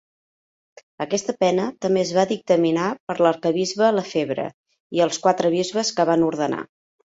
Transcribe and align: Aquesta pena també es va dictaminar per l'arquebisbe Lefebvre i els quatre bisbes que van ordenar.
Aquesta 1.05 1.35
pena 1.43 1.67
també 1.85 2.01
es 2.05 2.13
va 2.19 2.23
dictaminar 2.31 2.87
per 3.11 3.17
l'arquebisbe 3.27 3.91
Lefebvre 3.99 4.49
i 5.01 5.07
els 5.09 5.23
quatre 5.29 5.55
bisbes 5.61 5.97
que 6.01 6.11
van 6.15 6.29
ordenar. 6.33 6.67